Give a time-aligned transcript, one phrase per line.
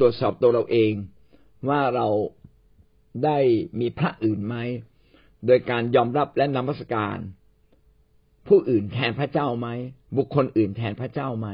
[0.00, 0.92] ตรวจสอบตัวเราเอง
[1.68, 2.08] ว่าเรา
[3.24, 3.38] ได้
[3.80, 4.56] มีพระอื่นไหม
[5.46, 7.18] โดยการยอมรับและนมัสการ
[8.48, 9.68] ผู้อื่นแทนพระเจ้าไหม
[10.16, 11.48] บุคคลอื่นแทนพระเจ้าไหม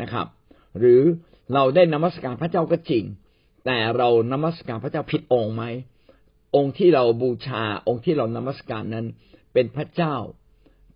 [0.00, 0.26] นะครับ
[0.78, 1.02] หรือ
[1.54, 3.04] เราได้นมัสการพระเจ้าก็จริง
[3.64, 5.64] แต่เรานมัสการพระเจ้าผิดองค์ไหม
[6.56, 9.06] องค์ที่เราบูชาองค์ที่เรานมัสการนั้น
[9.52, 10.14] เป็นพระเจ้า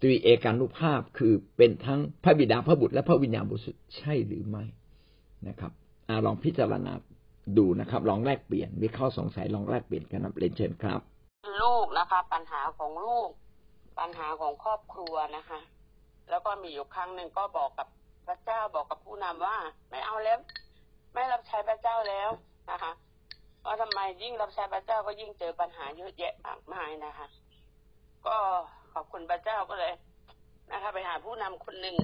[0.00, 4.64] ตรีเอกานุภาพคือเป็นทั้งพระบิดาพระบุตรและพระวิญญาณบริสุทธิ์ใช่หรือไม่
[5.48, 5.72] นะครับ
[6.26, 6.92] ลองพิจารณา
[7.58, 11.00] ดูนะครับ ลองแลกเปลี่ยนมีข้อสงสัยลองแลกเปลี่ยนกันนะเรียนเชิญครับ
[11.62, 13.28] ลูกนะคะ ปัญหาของลูก
[13.98, 15.60] ปัญหาของครอบครัวนะคะ
[16.30, 17.88] แล้วก็มีอยู่ครั้งหนึ่งก็บอกกับ
[18.26, 19.56] พระเจ้าบอกกับผู้นำว่า
[19.90, 20.38] ไม่เอาแล้ว
[21.14, 22.30] ไม่รับใช้พระเจ้าแล้ว
[22.70, 22.92] นะคะ
[23.64, 27.26] ว่าทำไมยิ่งรับใช้พระเจ้าก็ยิ่งเจอปัญหาเยอะแยะมากมายนะคะ
[28.26, 28.36] ก็
[28.92, 29.92] ขอบคุณพระเจ้าก็เลย
[30.72, 31.96] นะคะ ไปหาผู้นำคนหนึ่ง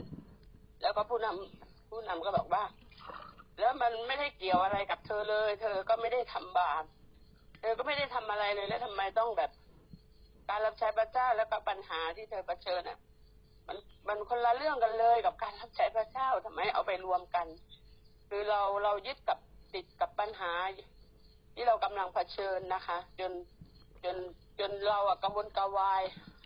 [0.83, 2.63] แล้วก็ผู้นำผู้นำก็บอกว่า
[3.61, 6.85] แล้วมันไม่ได้เกี่ยวอะไรกับเธอเลย เธอก็ไม่ได้ทำบาป
[7.61, 9.51] เธอก็ไม่ได้ทำอะไรเลยแล้วทำไมต้องแบบ
[10.49, 12.99] การรับใช้พระเจ้าแล้วก็ปัญหาที่เธอเผชิญอะ
[13.69, 13.77] มัน
[14.09, 17.47] มันคนละเรื่องกันเลยกับการรับใช้พระเจ้าทำไมเอาไปรวมกัน
[18.29, 19.39] คือเราเรายึดกับ
[19.75, 20.53] ติดกับปัญหา
[21.55, 23.33] ที่เรากำลังเผชิญนะคะ จน
[24.05, 24.17] จน
[24.61, 26.03] จนเราอะกระวนกระวาย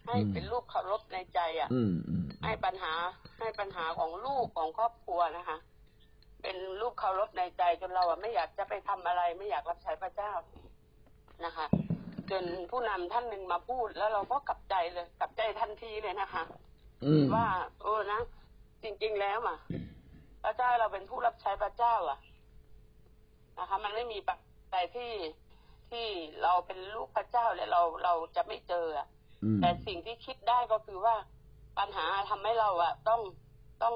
[0.06, 2.92] ให้เป็นลูกเคารพในใจอะอืมอืมให้ปัญหา
[3.38, 5.58] ให้ปัญหาของลูกของครอบครัวนะคะ
[6.44, 10.32] เป็นลูกเคารพในใจจนเราอะไม่อยากจะไปทำอะไร ไม่อยากรับใช้พระเจ้า
[11.44, 11.66] นะคะ
[12.30, 16.42] จนผู้นำท่านหนึ่งมาพูด แล้วเราก็กลับใจเลยกลับใจทันทีเลยนะคะ
[17.04, 17.46] อืมว่า
[17.82, 18.20] เออนะ
[18.82, 19.58] จริง ๆ แล้วอะ
[20.44, 22.18] พระเจ้าเราเป็นผู้รับใช้พระเจ้า อะ
[23.58, 24.38] นะคะ มันไม่มีปัจ
[24.72, 25.12] จัยที่
[25.90, 26.06] ที่
[26.42, 29.06] เราเป็นลูกพระเจ้าและเราเราจะไม่เจออะ
[29.44, 31.16] อืมแต่สิ่งที่คิดได้ก็คือว่า
[31.78, 33.20] ปัญหาทำให้เราอะ ต้อง
[33.82, 33.94] ต้อง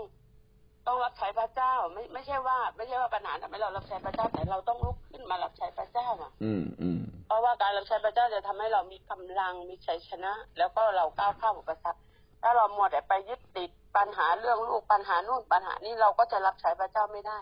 [0.88, 12.00] ต้องรับใช้พระเจ้า ไม่ไม่ใช่ว่า ไม่ใช่ว่าปัญหาทำให้เรารับใช้พระเจ้าแต่เราต้องลุกขึ้นมารับใช้พระเจ้าอะอืมอืมเพราะว่าการรับใช้พระเจ้าจะทำให้เรามีกำลังมีชัยชนะ แล้วก็เราก้าวข้ามอุปสรรค
[12.42, 17.38] ถ้าเรามัวแต่ไปยึดติดปัญหาเรื่องลูกปัญหานู่นปัญหานี่เราก็จะรับใช้พระเจ้าไม่ได้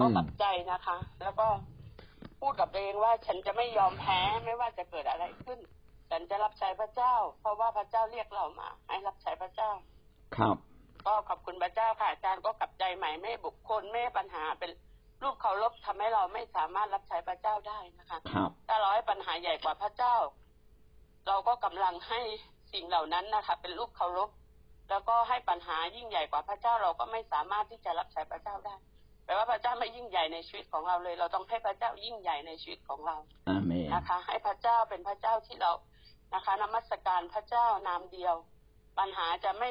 [0.00, 1.46] ก็กลับใจนะคะ แล้วก็
[2.40, 5.58] พูดกับตัวเองว่าฉันจะไม่ยอมแพ้ไม่ว่าจะเกิดอะไรขึ้น
[6.10, 9.70] ฉันจะรับใช้พระเจ้า เพราะว่าพระเจ้าเรียกเรามา ให้รับใช้พระเจ้า
[10.36, 10.56] ครับ
[11.06, 14.70] ก็ขอบคุณพระเจ้าค่ะอาจารย์ก็กลับใจใหม่ไม่บุคคลไม่ปัญหาเป็น
[15.22, 20.14] รูปเคารพทำให้เราไม่สามารถรับใช้พระเจ้าได้นะคะครับถ้าเราให้ปัญหาใหญ่กว่าพระเจ้า
[21.26, 22.20] เราก็กำลังให้
[22.72, 24.30] สิ่งเหล่านั้นนะคะ เป็นรูปเคารพ
[24.90, 28.74] แล้วก็ให้ปัญหายิ่งใหญ่กว่าพระเจ้าเราก็ไม่สามารถที่จะรับใช้พระเจ้าได้
[29.24, 33.16] แปลว่าพระเจ้าไม่ยิ่งใหญ่ในชีวิตของเราเลย เราต้องให้พระเจ้ายิ่งใหญ่ในชีวิตของเรา
[33.48, 35.72] อาเมนนะคะ ให้พระเจ้าเป็นพระเจ้าที่เรา
[36.34, 38.34] นะคะนมัสการพระเจ้านามเดียว
[38.98, 39.70] ปัญหาจะไม่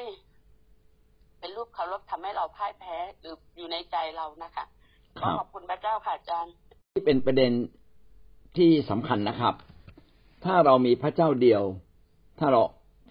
[1.40, 4.64] เป็นรูปเคารพทำให้เราพ่ายแพ้หรืออยู่ในใจเรานะคะ
[5.18, 6.54] คก็รับขอบคุณพระเจ้าค่ะอาจารย์
[6.94, 7.52] ที่เป็นประเด็น
[8.56, 9.54] ที่สำคัญนะครับ
[10.44, 11.62] ถ้าเรามีพระเจ้าเดียว
[12.38, 12.62] ถ้าเรา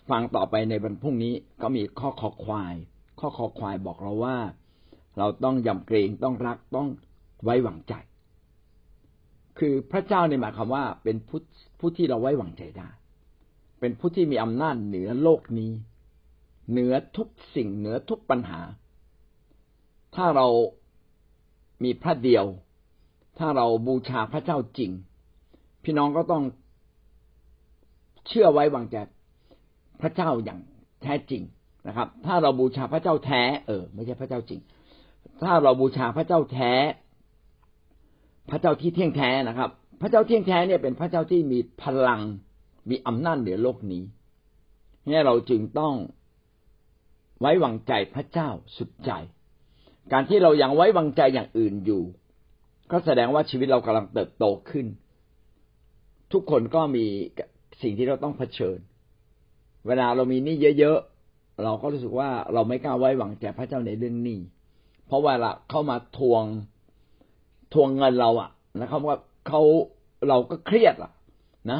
[0.09, 2.75] ฟังต่อไปในวันพรุ่งนี้ก็มีข้อคอควาย
[3.19, 4.37] ข้อคอควายบอกเราว่า
[5.17, 6.87] เราต้องยำเกรงต้องรักต้อง
[7.43, 7.93] ไว้วางใจ
[9.59, 11.39] คือพระเจ้าในยหมายความว่าเป็นผู้
[11.79, 12.89] ผู้ที่เราไว้วางใจได้
[13.79, 15.71] เป็นผู้ที่มีอำนาจเหนือโลกนี้
[16.71, 18.61] เหนือทุกสิ่งเหนือทุกปัญหา
[20.15, 20.47] ถ้าเรา
[21.83, 22.45] มีพระเดียว
[23.39, 24.91] ถ้าเราบูชาพระเจ้าจริง
[25.83, 26.43] พี่น้องก็ต้อง
[28.27, 28.97] เชื่อไว้วางใจ
[30.01, 30.59] พระเจ้าอย่าง
[31.01, 31.43] แท้จริง
[31.87, 34.59] นะครับ ถ้าเราบูชาพระเจ้าแท้ เออ ไม่ใช่พระเจ้าจริง
[35.43, 36.73] ถ้าเราบูชาพระเจ้าแท้
[38.49, 39.69] พระเจ้าที่เที่ยงแท้นะครับ
[40.01, 42.21] พระเจ้าเที่ยงแท้เนี่ยเป็นพระเจ้าที่มีพลัง
[42.89, 44.03] มีอำนาจเหนือโลกนี้
[45.07, 45.93] เนี่ยเราจึงต้อง
[47.39, 49.11] ไว้วางใจพระเจ้าสุดใจ
[50.11, 52.03] การที่เรายังไว้วางใจอย่างอื่นอยู่
[52.91, 54.85] ก็แสดงว่าชีวิตเรากำลังเติบโตขึ้น
[56.31, 57.05] ทุกคนก็มี
[57.81, 58.77] สิ่งที่เราต้องเผชิญ
[59.87, 64.39] เวลาเรามีหนี้เยอะๆเราก็รู้สึกว่าเราไม่กล้าไว้วางใจพระเจ้าในเรื่องหนี้
[65.07, 66.43] เพราะเวลาเข้ามาทวง
[67.73, 68.49] ทวงเงินเราอะ
[68.81, 69.17] นะครับว่า
[69.47, 69.61] เขา
[70.27, 71.11] เราก็เครียดอะ
[71.71, 71.79] นะ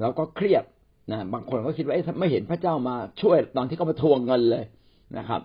[0.00, 0.64] เราก็เครียด
[1.10, 4.64] นะบางคนก็คิดว่าเอ๊ะไม่เห็นพระเจ้ามาช่วยตอนที่เขามาทวงเงินเลย
[5.18, 5.40] นะครับ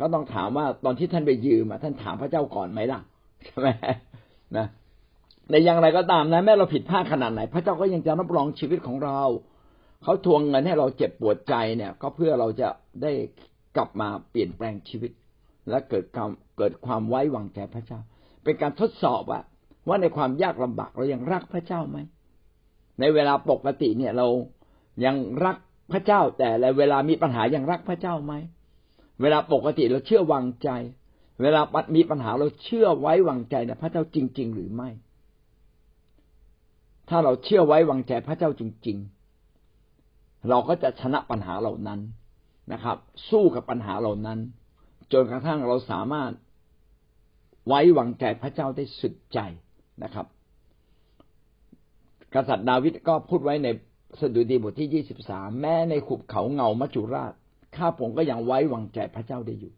[0.00, 3.00] ก็ต้องถามว่าตอนที่ท่านไปยืมท่านถามพระเจ้าก่อนไหมล่ะ
[3.44, 3.68] ใช่ไหม
[4.56, 4.66] นะ
[5.50, 9.20] ในอย่างไรก็ตามนะแม้เราผิดพลาดขนาดไหน พระเจ้าก็ยังจะรับรองชีวิตของเรา
[10.02, 12.68] เขาทวงเงินให้เราเจ็บปวดใจเนี่ย ก็เพื่อเราจะ
[13.02, 13.12] ได้
[13.76, 15.10] กลับมาเปลี่ยนแปลงชีวิต
[15.70, 18.00] และเกิดความเกิดความไว้วางใจพระเจ้า
[18.44, 19.42] เป็นการทดสอบอะ
[19.88, 21.98] ว่าในความยากลำบากเรายังรักพระเจ้าไหม
[23.00, 24.26] ในเวลาปกติเนี่ยเรา
[25.04, 25.56] ยังรัก
[25.92, 28.34] พระเจ้า แต่ในเวลามีปัญหายังรักพระเจ้าไหม
[29.20, 30.68] เวลาปกติเราเชื่อวางใจ
[31.42, 31.60] เวลา
[31.96, 34.90] มีปัญหาเราเชื่อไว้วางใจในพระเจ้าจริง ๆ หรือไม่
[37.08, 38.98] ถ้าเราเชื่อไว้วางใจพระเจ้าจริง
[39.72, 42.00] ๆ เราก็จะชนะปัญหาเหล่านั้น
[42.72, 42.96] นะครับ
[43.30, 44.38] สู้กับปัญหาเหล่านั้น
[45.12, 46.32] จนกระทั่งเราสามารถ
[47.68, 49.38] ไว้วางใจพระเจ้าได้สุดใจ
[50.02, 50.26] นะครับ
[52.34, 53.68] กษัตริย์ดาวิดก็พูดไว้ใน
[54.20, 57.32] สดุดีบทที่ยี่สิบสามแม้ในขุบเขาเงามัจจุราช
[57.76, 59.72] ข้าผมก็ยังไว้วางใจพระเจ้าได้อยู่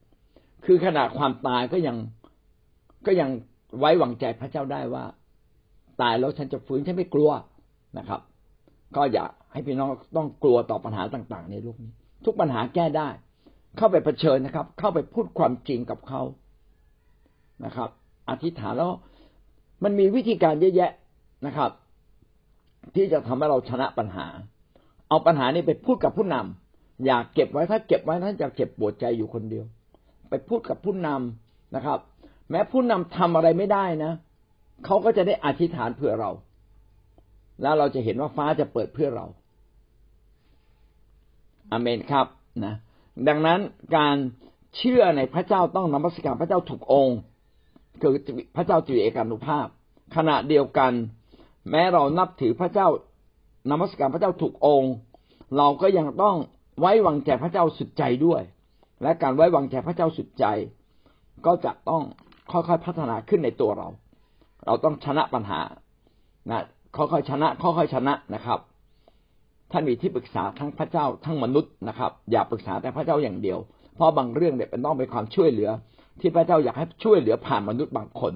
[0.65, 1.97] คือขณะความตายก็ยัง
[3.07, 3.31] ก็ยัง
[3.79, 5.05] ไว้วางใจพระเจ้าได้ว่า
[6.01, 7.31] ตายแล้วฉันจะฟื้นฉันไม่กลัว
[7.99, 8.21] นะครับ
[8.97, 11.93] ก็อย่าให้พี่น้องต้องกลัวต่อปัญหาต่าง ๆ ในโลกนี้
[12.25, 13.09] ทุกปัญหาแก้ได้
[13.77, 16.23] เข้าไปเผชิญนะครับ เข้าไปพูดความจริงกับเขา
[17.65, 17.91] นะครับ
[18.31, 18.93] อธิษฐานแล้ว
[19.85, 20.91] มันมีวิธีการเยอะแยะ
[21.47, 21.71] นะครับ
[22.95, 24.27] ที่จะทำให้เราชนะปัญหา
[25.09, 26.66] เอาปัญหานี้ไปพูดกับผู้นำ
[27.07, 29.65] อยากเก็บไว้ถ้าเก็บไว้ท่านจะเจ็บปวดใจอยู่คนเดียว
[30.29, 31.99] ไปพูดกับผู้นำนะครับ
[32.51, 34.13] แม้ผู้นำทำอะไรไม่ได้นะ
[34.85, 36.31] เขาก็จะได้อธิษฐานเพื่อเรา
[37.63, 39.27] แล้วเราจะเห็นว่าฟ้าจะเปิดเพื่อเรา
[41.73, 42.27] อเมนครับ
[42.65, 42.75] นะ
[43.29, 43.61] ดังนั้น
[43.97, 44.17] การ
[44.77, 47.19] เชื่อในพระเจ้าต้องนมัสการพระเจ้าถูกองค์
[48.01, 48.13] คือ
[48.57, 49.67] พระเจ้าจีเอกานุภาพ
[50.17, 50.93] ขณะเดียวกัน
[51.71, 52.89] แม้เรานับถือพระเจ้า
[53.71, 54.93] นมัสการพระเจ้าถูกองค์
[55.57, 56.37] เราก็ยังต้อง
[56.81, 58.43] ไว้วางใจพระเจ้าสุดใจด้วย
[59.03, 60.45] และการไว้วางใจพระเจ้าสุดใจ
[61.47, 62.03] ก็จะต้อง
[62.53, 63.89] ค่อยๆพัฒนาขึ้นในตัวเรา
[64.67, 65.61] เราต้องชนะปัญหา
[66.51, 66.61] นะ
[66.97, 68.59] ค่อยๆชนะค่อยๆชนะนะครับ
[69.71, 73.59] ท่านมีที่ปรึกษาทั้งพระเจ้าทั้งมนุษย์นะครับ อย่าปรึกษาแต่พระเจ้าอย่างเดียว
[73.95, 75.71] เพราะบางเรื่องเนี่ยเป็นต้องเป็นความช่วยเหลือ
[76.21, 78.33] ที่พระเจ้าอยากให้ช่วยเหลือผ่านมนุษย์บางคน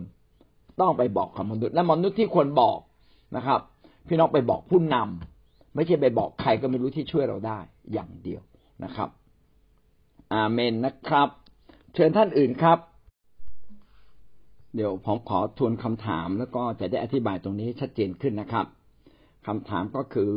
[0.80, 2.78] ต้องไปบอกกับมนุษย์ และมนุษย์ที่ควรบอก
[3.36, 3.60] นะครับ
[4.08, 7.58] พี่น้องไปบอกผู้นำไม่ใช่ไปบอกใครก็ไม่รู้ที่ช่วยเราได้
[7.92, 8.42] อย่างเดียว
[8.84, 9.08] นะครับ
[10.34, 11.28] อาเมนนะครับ
[11.94, 12.78] เชิญท่านอื่นครับ
[14.74, 18.66] เดี๋ยวผมขอทวนคำถามแล้วก็จะได้อธิบายตรงนี้ให้ชัดเจนขึ้นนะครับ
[19.46, 20.30] คำถามก็คือ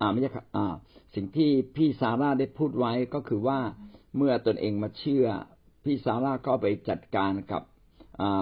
[0.00, 0.74] อ่าไม่ใช่อ่า
[1.14, 3.58] สิ่งที่พี่ซาร่าได้พูดไว้ก็คือว่า
[4.16, 5.26] เมื่อตนเองมาเชื่อ
[5.84, 7.62] พี่ซาร่าก็ไปจัดการกับ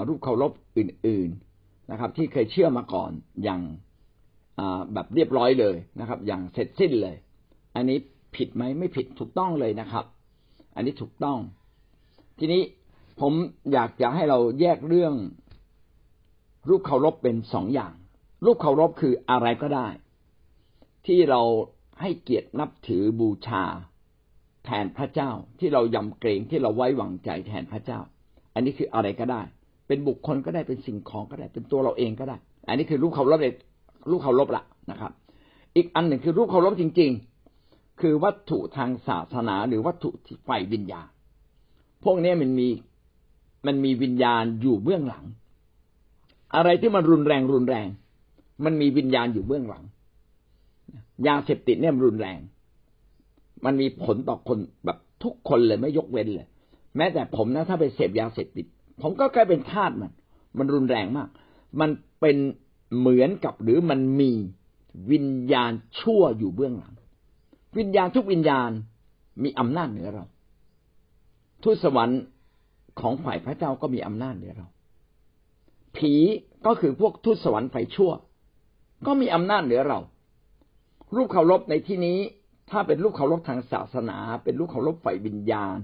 [0.09, 1.31] รูปเคารพอื่น
[1.61, 3.11] ๆนะครับ ที่เคยเชื่อมาก่อน
[3.45, 3.61] อย่าง
[4.93, 7.17] แบบเรียบร้อยเลยนะครับ อย่างเสร็จสิ้นเลย
[7.77, 7.99] อันนี้
[8.37, 10.05] ผิดไหมไม่ผิดถูกต้องเลยนะครับ
[10.75, 11.39] อันนี้ถูกต้อง
[12.39, 12.63] ทีนี้
[13.21, 13.33] ผม
[13.73, 15.15] อยากจะให้เราแยกเรื่อง
[16.69, 17.93] รูปเคารพเป็นสองอย่าง
[18.45, 19.89] รูปเคารพคืออะไรก็ได้
[21.07, 21.43] ที่เรา
[22.01, 23.65] ให้เกียรตินับถือบูชา
[24.65, 28.01] แทนพระเจ้าที่เรายำเกรงที่เราไว้วางใจแทนพระเจ้า
[28.55, 29.43] อันนี้คืออะไรก็ได้
[29.87, 32.37] เป็นบุคคลก็ได้เป็นสิ่งของก็ได้ เป็นตัวเราเองก็ได้
[32.69, 33.55] อันนี้คือรูปเคารพเลย
[34.11, 35.13] รูปเคารพละนะครับ
[35.77, 37.32] อีกอันหนึ่งคือรูปเคารพจริง ๆ
[38.01, 41.09] คือวัตถุทางศาสนา หรือวัตถุที่ไฟวิญญาณ
[42.05, 42.69] พวกนี้มันมี
[43.67, 45.25] มันมีวิญญาณอยู่เบื้องหลัง
[46.55, 47.87] อะไรที่มันรุนแรงรุนแรง
[48.65, 49.85] มันมีวิญญาณอยู่เบื้องหลัง
[51.27, 52.39] ยาเสพติดเนี่ยรุนแรง
[53.65, 56.47] มันมีผลต่อคนแบบทุกคนเลยไม่ยกเว้นเลย
[56.97, 58.67] แม้แต่ผมนะถ้าไปเสพยาเสพติด
[59.03, 60.13] ผมก็กลายเป็นทาสมัน
[60.59, 61.29] มันรุนแรงมาก
[61.81, 61.91] มัน
[62.21, 62.37] เป็น
[62.99, 64.31] เหมือนกับหรือมันมี
[65.11, 66.95] วิญญาณชั่วอยู่เบื้องหลัง
[67.79, 68.71] วิญญาณทุกวิญญาณ
[69.43, 70.25] มีอำนาจเหนือเรา
[71.63, 72.21] ทุสวรรค์
[73.01, 74.67] ของฝ่ายพระเจ้าก็มีอำนาจเหนือเรา
[75.97, 76.15] ผี
[76.67, 78.13] ก็คือพวกทุสวรรค์ฝ่ายชั่ว
[79.07, 79.99] ก็มีอำนาจเหนือเรา
[81.17, 82.19] รูปเคารพในที่นี้
[82.71, 85.77] ถ้าเป็นรูปเคารพทางศาสนา เป็นรูปเคารพฝ่ายวิญญาณ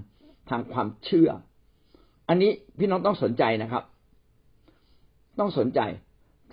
[0.49, 1.29] ทางความเชื่อ
[2.27, 3.83] อันนี้พี่น้องต้องสนใจนะครับ
[5.39, 5.79] ต้องสนใจ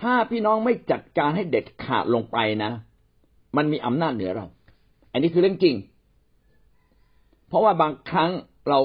[0.00, 2.72] ถ้าพี่น้องไม่จัดการให้เด็ดขาดลงไปนะ
[3.56, 4.46] มันมีอำนาจเหนือเรา
[5.16, 5.76] อันนี้คือเรื่องจริง
[7.49, 8.30] เพราะว่าบางครั้ง
[8.68, 8.78] เรา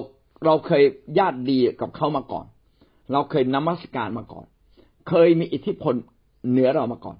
[0.45, 0.83] เราเคย
[1.19, 2.45] ญาติดีกับเขามาก่อน
[3.11, 4.45] เราเคยนมัสการมาก่อน
[5.09, 5.95] เคยมีอิทธิพล
[6.49, 7.17] เหนือเรามาก่อน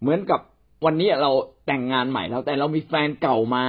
[0.00, 0.40] เหมือนกับ
[0.84, 1.30] วันนี้เรา
[1.66, 3.64] แต่งงานใหม่แล้วแต่เรามีแฟนเก่ามา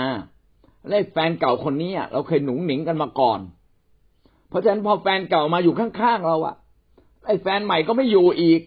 [0.87, 3.39] และแฟนเก่าคนนี้เราเคยหนุ่งหนิงกันมาก่อน
[4.49, 6.55] เพราะฉะนั้นพอแฟนเก่ามาอยู่ข้างๆเราอะ
[7.25, 8.61] ไอ้แฟนใหม่ก็ไม่อยู่อีก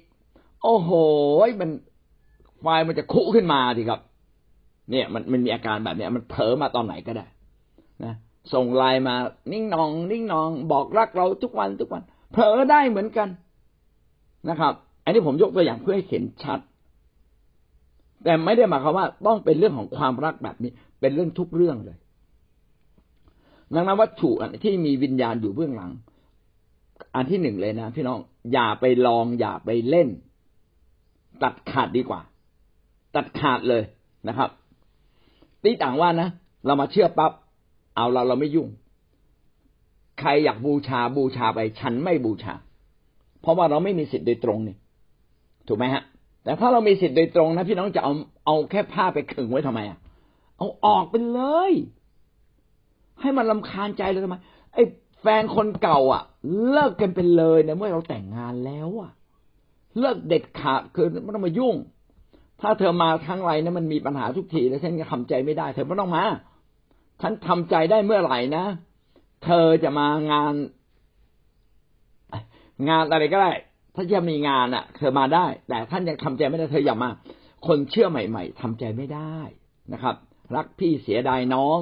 [0.63, 0.91] โอ้โห
[1.61, 1.71] มัน
[2.61, 4.01] ไฟมันจะคุขึ้นมาทีครับ
[4.91, 7.27] เนี่ยมันมันมีอาการแบบเนี้ยมันเผลอมาตอนไหนก็ได้
[8.05, 8.15] นะ
[8.55, 9.15] ส่งไลน์มา
[9.53, 13.29] นิ่งนอง นิ่งนอง บอกรักเราทุกวันทุกวัน เผลอได้เหมือนกัน
[14.49, 14.73] นะครับ
[15.05, 16.61] อันนี้ผมยกตัวอย่างเพื่อให้เห็นชัด
[18.25, 20.71] แต่ไม่ได้หมายความว่าต้องเป็นเรื่องของความรักแบบนี้
[21.01, 21.99] เป็นเรื่องทุกเรื่องเลย
[23.75, 24.31] ดังนั้นวัตถุ
[24.65, 25.93] ที่มีวิญญาณอยู่เบื้องหลัง
[27.15, 28.19] อันที่หนึ่งเลยนะพี่น้อง
[28.53, 30.09] อย่าไปลองอย่าไปเล่น
[31.43, 32.21] ตัดขาดดีกว่า
[33.17, 33.83] ตัดขาดเลย
[34.29, 34.51] นะครับ
[35.65, 36.29] ตีต่างว่านะ
[36.67, 37.33] เรามาเชื่อปับ๊บ
[37.97, 38.69] เอาเราเราไม่ยุ่ง
[40.21, 42.55] ใครอยากบูชาบูชาไปฉันไม่บูชา
[43.41, 44.77] เพราะว่าเราไม่มีสิทธิ์โดยตรงนี่
[45.69, 46.03] ถูกไหมฮะ
[46.45, 48.13] แต่ถ้าเรามีสิทธิ์โดยตรงนะพี่น้องจะเอา
[48.47, 49.99] เอาแค่ผ้าไปขึงไว้ทำไมอะ
[50.59, 51.41] เอาออกไปเล
[51.71, 51.73] ย
[53.21, 54.37] ให้มันลำคาญใจเลยทำไม
[54.75, 54.85] ไอ้
[55.21, 56.23] แฟนคนเก่า อะ
[56.71, 59.11] เลิกกันไปเลยนะเมื่อเราแต่งงานแล้วอะ
[59.99, 61.75] เลิกเด็ดขาดคือไม่ต้องมายุ่ง
[62.61, 66.25] ถ้าเธอมาครั้งไรนะมันมีปัญหาทุกทีแล้วฉันก็ทำใจไม่ได้ เธอไม่ต้องมา
[67.23, 68.65] ฉันทำใจได้เมื่อไหร่นะ
[69.45, 70.55] เธอจะมางาน
[72.89, 73.53] งานอะไรก็ได้
[73.95, 77.11] ถ้าจะมีงานอะ เธอมาได้ แต่ท่านยังทำใจไม่ได้เธออย่ามา
[77.67, 79.39] คนเชื่อใหม่ ๆทำใจไม่ได้
[79.93, 80.15] นะครับ
[80.57, 81.79] รักพี่เสียดายน้อง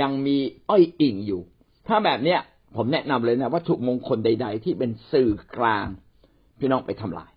[0.00, 0.36] ยังมี
[0.68, 1.40] อ้อยอิ่งอยู่
[1.88, 2.40] ถ้าแบบเนี้ย
[2.76, 5.86] ผมแนะนำเลยนะวัตถุมงคลใด ๆ ที่เป็นสื่อกลาง
[6.58, 7.30] พี่น้องไปทำลาย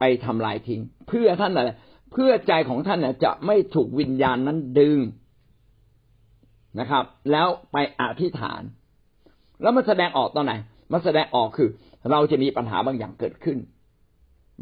[0.00, 1.70] ไปทำลายทิ้ง เพื่อท่านอะไร
[2.12, 4.98] เพื่อใจของท่านเนี่ยจะไม่ถูกวิญญาณนั้นดึง
[6.80, 8.62] นะครับ แล้วไปอธิษฐาน
[9.62, 10.54] แล้วมันแสดงออกตอนไหน
[10.92, 11.68] มันแสดงออกคือ
[12.10, 13.58] เราจะมีปัญหาบางอย่างเกิดขึ้น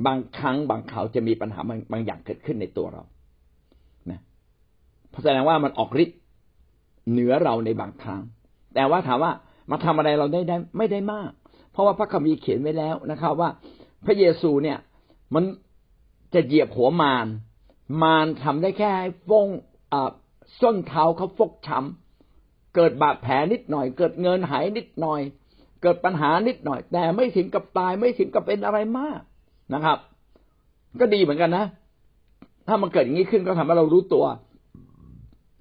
[0.07, 3.02] บางครั้งบางเขาจะมีปัญหาบางบางอย่างเกิดขึ้นในตัวเรา
[4.11, 4.21] นะ
[5.25, 6.18] แสดงว่ามันออกฤทธิ์
[7.11, 8.23] เหนือเราในบางครั้ง
[8.75, 9.33] แต่ว่าถามว่า
[9.71, 11.30] มาทำอะไรเราได้ได้ไม่ได้มาก
[11.73, 13.49] เพราะว่าพระคัมภีร์เขียนไว้แล้วนะครับ ว่า
[14.07, 14.78] พระเยซูเนี่ย
[15.35, 15.44] มัน
[16.35, 17.26] จะเหยียบหัวมาร
[18.02, 19.49] มารทำได้แค่ให้ฟง
[20.61, 25.20] ส้นเท้าเขาฟกช้ำเกิดบาดแผลนิดหน่อย เกิดเงินหายนิดหน่อย
[25.82, 29.20] เกิดปัญหานิดหน่อย แต่ไม่ถึงกับตายไม่ถึงกับเป็นอะไรมาก
[29.75, 29.99] นะครับ
[31.00, 31.64] ก็ดีเหมือนกันนะ
[32.68, 34.25] ถ้ามันเกิดอย่างนี้ขึ้นก็ทำให้เรารู้ตัว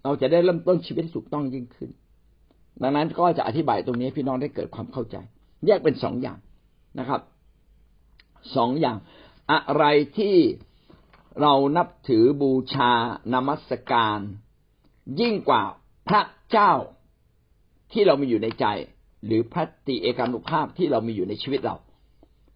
[0.03, 1.89] เราจะได้เริ่มต้นชีวิตถูกต้องยิ่งขึ้น
[2.81, 5.17] ดังนั้นก็จะอธิบายตรงนี้พี่น้องได้เกิดความเข้าใจ
[5.65, 6.37] แยกเป็นสองอย่าง
[6.99, 7.21] นะครับ
[8.55, 8.97] สองอย่าง
[9.51, 9.85] อะไร
[10.17, 10.35] ที่
[11.41, 12.91] เรานับถือบูชา
[13.33, 14.19] นมัสการ
[15.19, 15.63] ยิ่งกว่า
[16.09, 16.71] พระเจ้า
[17.91, 18.65] ที่เรามีอยู่ในใจ
[19.25, 21.75] หรือพระติเอกานุภาพที่เรามีอยู่ในชีวิตเรา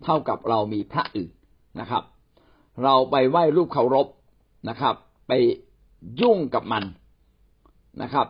[0.04, 1.32] เท่ากับเรามีพระอื่น
[1.80, 2.04] นะครับ
[2.84, 4.08] เราไปไหว้รูปเคารพ
[4.70, 4.96] นะครับ
[5.28, 5.32] ไป
[6.22, 6.84] ยุ่งกับมัน
[8.02, 8.28] นะครับ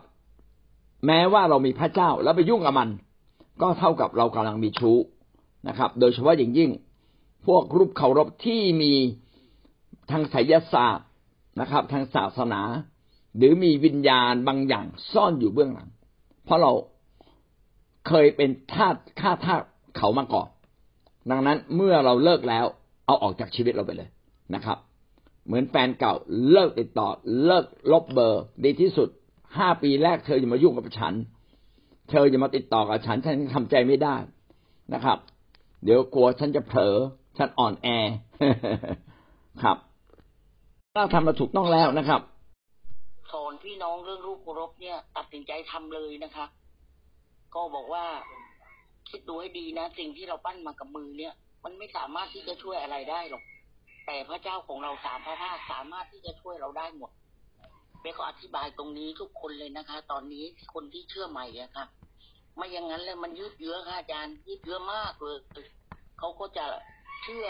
[1.06, 2.90] แม้ว่าเรามีพระเจ้าแล้วไปยุ่งกับมัน
[3.62, 4.98] ก็เท่ากับเรากำลังมีชู้
[5.68, 6.70] นะครับ โดยเฉพาะอย่างยิ่ง
[7.46, 8.94] พวกรูปเคารพที่มี
[10.12, 11.08] ทางไสยศาสตร์
[11.62, 12.62] นะครับ ทางศาสนา
[13.38, 15.90] หรือมีวิญญาณบางอย่างซ่อนอยู่เบื้องหลัง
[16.46, 16.72] เพราะเรา
[18.08, 19.62] เคยเป็นทาสข้าทาส
[19.98, 20.48] เขามาก่อน
[21.32, 22.66] ดังนั้นเมื่อเราเลิกแล้ว
[23.06, 24.10] เอาออกจากชีวิตเราไปเลย
[24.56, 24.78] นะครับ
[25.46, 26.14] เหมือนแฟนเก่า
[26.52, 27.10] เลิกติดต่อ
[27.46, 29.10] เลิกลบเบอร์ ดีที่สุด
[29.58, 31.14] ห้าปีแรกเธออย่ามายุ่งกับฉัน
[32.10, 34.16] เธออย่ามาติดต่อกับฉันฉันทำใจไม่ได้
[34.94, 35.18] นะครับ
[35.84, 36.96] เดี๋ยวกลัวฉันจะเผลอ
[37.38, 37.88] ฉันอ่อนแอ
[39.64, 39.78] ครับ
[40.96, 42.22] เราทำมาถูกต้องแล้วนะครับ
[43.32, 46.46] สอนพี่น้องเรื่องรูปเคารพเนี่ย ตัดสินใจทำเลยนะคะ
[47.56, 48.06] ก็บอกว่า
[49.10, 51.34] คิดดูให้ดีนะ สิ่งที่เราปั้นมากับมือเนี่ย
[51.64, 53.44] มันไม่สามารถที่จะช่วยอะไรได้หรอก
[54.06, 57.12] แต่พระเจ้าของเราสามพระภาคสามารถที่จะช่วยเราได้หมด
[58.02, 61.86] เบก็อธิบายตรงนี้ทุกคนเลยนะคะ ตอนนี้คนที่เชื่อใหม่อะค่ะ
[62.56, 65.38] ไม่อย่างนั้นเลยมันยืดเยื้อค่ะอาจารย์ยืดเยื้อมากเลย
[66.20, 66.66] เขาก็จะ
[67.24, 67.48] เชื่อ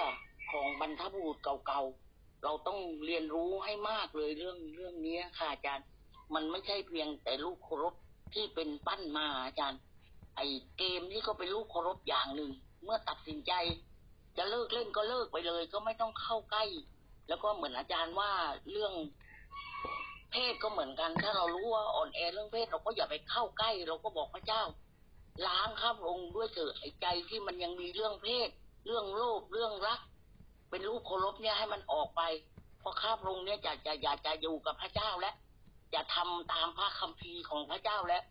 [0.51, 5.85] ของบรรทบุรุษเก่าๆ เราต้องเรียนรู้ให้มากเลยเรื่องเรื่องนี้ค่ะอาจารย์
[6.33, 7.93] มันไม่ใช่เพียงแต่ลูกเคารพ
[8.33, 9.79] ที่เป็นปั้นมาอาจารย์
[10.35, 10.41] ไอ
[10.77, 12.51] เกมนี่ก็เป็นลูกเคารพอย่างหนึ่ง
[12.83, 13.53] เมื่อตัดสินใจ
[14.37, 16.65] จะเลิกเล่นก็เลิกไปเลย ก็ไม่ต้องเข้าใกล้
[17.27, 18.31] แล้วก็เหมือนอาจารย์ว่า
[18.71, 18.93] เรื่อง
[20.31, 24.63] เพศก็เหมือนกัน ถ้าเรารู้ว่าอ่อนแอเรื่องเพศเราก็อย่าไปเข้าใกล้ เราก็บอกพระเจ้า
[25.47, 28.49] ล้างครับลงด้วยเถอะไอ้ใจที่มันยังมีเรื่องเพศ
[28.85, 30.00] เรื่องโลภเรื่องรัก
[30.69, 32.21] เป็นรูปเคารพเนี่ยให้มันออกไป
[32.79, 35.31] เพราะข้าพระองค์เนี่ยจะจะอยากจะอยู่กับพระเจ้าและ
[35.93, 38.23] จะทำตามพระคัมภีร์ของพระเจ้าแล้ว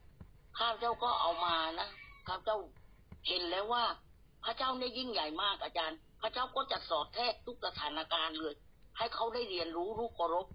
[0.59, 1.89] ข้าพเจ้าก็เอามานะ
[2.27, 2.59] ข้าพเจ้า
[3.29, 3.85] เห็นแล้วว่า
[4.45, 8.55] พระเจ้าเนี่ยยิ่งใหญ่มากอาจารย์ พระเจ้าก็จะสอดแทรกทุกสถานการณ์เลย
[8.99, 10.47] ให้เขาได้เรียนรู้รูปเคารพ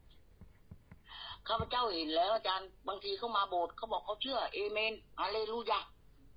[1.47, 5.79] ข้าพเจ้าเห็นแล้วอาจารย์บางทีเขามาโบสถ์เขาบอกเขาเชื่อเอเมนอะเลลูยา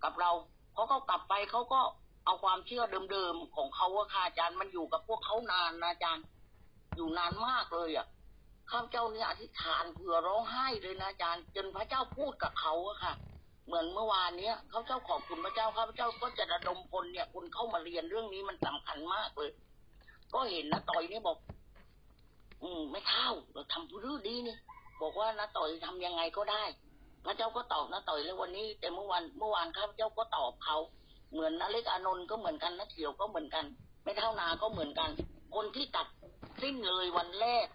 [0.05, 0.31] กับเรา
[0.75, 1.81] พอเขากลับไปเขาก็
[2.29, 6.25] เอาความเชื่อเดิมๆของเขาว่าค่ะอาจารย์มันอยู่กับพวกเขานานนะอาจารย์
[6.97, 8.07] อยู่นานมากเลยอะ
[8.71, 13.13] ข้าพเจ้าเนี่ยอธิษฐานเผื่อร้องไห้เลยนะอาจารย์ จนพระเจ้าพูดกับเขาอะค่ะ
[13.67, 19.51] เหมือนเมื่อวานเนี้ยเขาเจ้าขอบคุณพระเจ้าข้าพเจ้าก็จะระดมพลเนี่ยคุณเข้ามาเรียนเรื่องนี้มันสำคัญมากเลย
[20.35, 21.39] ก็เห็นนะต่อยเนี่ยบอก
[22.63, 24.57] อืมไม่เท่าเราทำรื่ดีนี่
[25.01, 26.65] บอกว่านะต่อยทำยังไงก็ได้
[27.25, 30.77] พระเจ้าก็ตอบนะต่อยเลยวันนี้ แต่เมื่อวันเมื่อวานข้าพเจ้าก็ตอบเขา
[31.33, 33.65] เหมือนนเล็กอานนท์ก็เหมือนกันนะเขียวก็เหมือนกัน
[34.05, 35.11] ไม่เท่านาก็เหมือนกัน
[35.55, 36.07] คนที่ตัด
[36.63, 37.67] สิ้นเลยวันแรก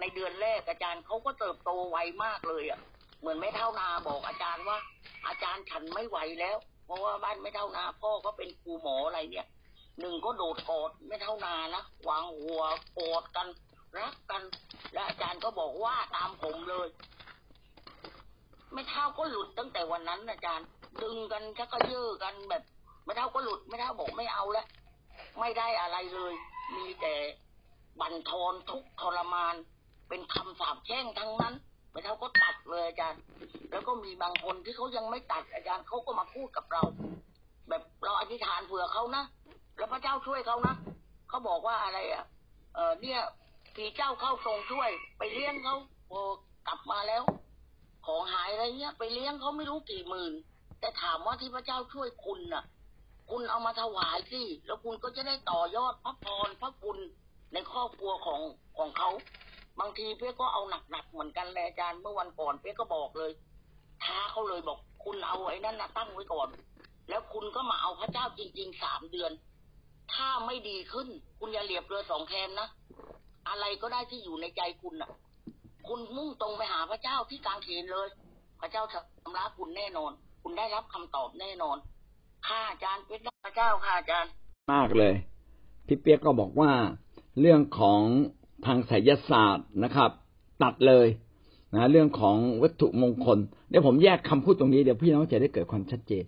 [0.00, 2.80] ในเดือนแรกอาจารย์เขาก็เติบโตไวมากเลยอะ
[3.20, 4.78] เหมือนไม่เท่านาบอกอาจารย์ว่า
[5.42, 9.46] จารย์ฉันไม่ไหวแล้ว เพราะว่าบ้านไม่เท่านาพ่อก็เป็นครูหมออะไรเนี่ย
[10.00, 12.62] หนึ่งก็โดดกอดไม่เท่านานะวางหัว
[12.98, 13.46] กอดกัน
[13.98, 14.42] รักกัน
[14.92, 16.88] และอาจารย์ก็บอกว่าตามผมเลย
[18.72, 20.66] ไม่เท่าก็หลุดตั้งแต่วันนั้นอาจารย์
[21.02, 22.62] ดึงกันชักกระเยอกันแบบ
[23.04, 24.66] ไม่เท่าก็หลุดไม่เท่าบอกไม่เอาแล้ว
[25.40, 26.34] ไม่ได้อะไรเลย
[26.76, 27.14] มีแต่
[28.00, 29.54] บั่นทอนทุกทรมาน
[30.08, 31.54] เป็นคำสาปแช่งทั้งนั้น
[31.92, 33.22] ไม่เท่าก็ตัดเลยอาจารย์
[33.70, 36.82] แล้วก็มีบางคนที่เขายังไม่ตัดอาจารย์เขาก็มาพูดกับเรา
[37.68, 39.24] แบบเราอธิษฐานเผื่อเขานะ
[39.76, 40.74] แล้วพระเจ้าช่วยเขานะ
[41.28, 42.24] เขาบอกว่าอะไรอะ
[42.74, 43.20] เออเนี่ย
[43.74, 45.76] ผีเจ้าเข้าทรงช่วย ไปเลี้ยงเขา
[46.10, 46.20] พอ
[46.68, 47.22] กลับมาแล้ว
[48.06, 50.32] ของหายอะไรเงี้ย ไปเลี้ยงเขาไม่รู้กี่หมื่น
[50.80, 52.64] แต่ถามว่าที่พระเจ้าช่วยคุณน่ะ
[53.30, 56.98] คุณเอามาถวายสิแล้วคุณก็จะได้ต่อยอดพระพรพระคุณ
[57.52, 58.40] ในครอบครัวของ
[58.78, 59.10] ของเขา
[59.80, 63.30] บางทีเพื่อก็เอาหนักๆเหมือนกันเลยอาจารย์เมื่อวันก่อนเพื่อก็บอกเลย
[64.04, 66.48] ท้าเขาเลยบอกคุณเอาไอ้นั่นนะตั้งไว้ก่อน
[67.08, 69.32] แล้วคุณก็มาเอาพระเจ้าจริงๆสามเดือน
[70.12, 71.08] ถ้าไม่ดีขึ้น
[71.38, 72.68] คุณอย่าเหลียบเรือสองแคมนะ
[73.48, 75.10] อะไรก็ได้ที่อยู่ในใจคุณน่ะ
[75.88, 78.08] คุณมุ่งตรงไปหาพระเจ้าที่กลางเขนเลย
[78.60, 80.12] พระเจ้าจะชำระคุณแน่นอน
[80.48, 81.76] คุณได้รับคำตอบแน่นอน
[82.46, 84.30] ข้าอาจารย์เป็นพระเจ้าค่ะอาจารย์
[84.72, 85.14] มากเลย
[85.86, 86.72] พี่เปียกก็บอกว่า
[87.40, 88.00] เรื่องของ
[88.66, 90.10] ทางไสยศาสตร์นะครับ
[90.62, 91.06] ตัดเลย
[91.74, 93.38] นะเรื่องของวัตถุมงคล
[93.68, 96.24] เดี๋ยวผมแยกคำพูดตรงนี้เดี๋ยวพี่น้องจะได้เกิดความชัดเจน